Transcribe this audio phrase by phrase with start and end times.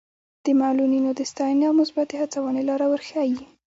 [0.45, 3.37] د معلولینو د ستاینې او مثبتې هڅونې لاره ورښيي.